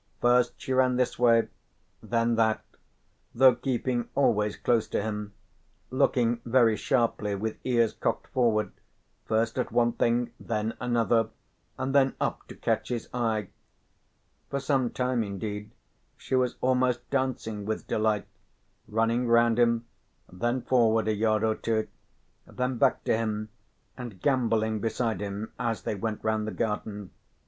[0.19, 1.47] First she ran this way,
[2.01, 2.63] then that,
[3.35, 5.33] though keeping always close to him,
[5.91, 8.71] looking very sharply with ears cocked forward
[9.25, 11.29] first at one thing, then another
[11.77, 13.49] and then up to catch his eye.
[14.49, 15.69] For some time indeed
[16.17, 18.25] she was almost dancing with delight,
[18.87, 19.85] running round him,
[20.33, 21.87] then forward a yard or two,
[22.47, 23.49] then back to him
[23.95, 27.11] and gambolling beside him as they went round the garden.